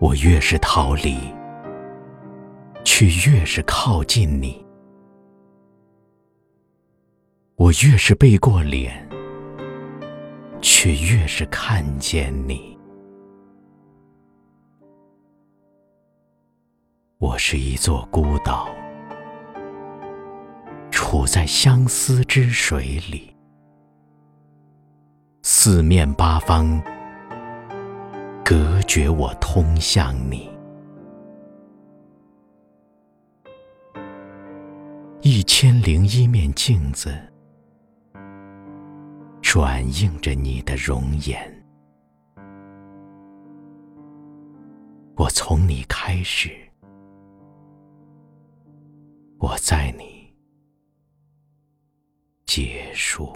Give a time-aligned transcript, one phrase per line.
[0.00, 1.18] 我越是逃离，
[2.84, 4.64] 却越是靠近你；
[7.56, 9.08] 我越是背过脸，
[10.60, 12.78] 却越是看见你。
[17.18, 18.68] 我是一座孤岛，
[20.92, 23.34] 处在相思之水里，
[25.42, 26.80] 四面八方。
[28.48, 30.48] 隔绝我通向你，
[35.20, 37.14] 一千零一面镜子，
[39.42, 41.38] 转映着你的容颜。
[45.14, 46.48] 我从你开始，
[49.40, 50.34] 我在你
[52.46, 53.30] 结束。